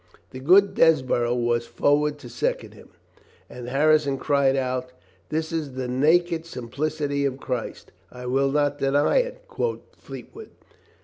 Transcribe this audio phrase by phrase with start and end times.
[0.31, 2.89] The good Desborough was forward to second him,
[3.47, 4.91] and Harrison cried out:
[5.29, 10.49] "This is the naked sim plicity of Christ," "I will not deny it," quoth Fleetwood.